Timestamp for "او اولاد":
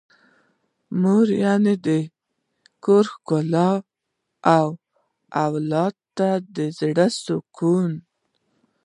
4.57-5.95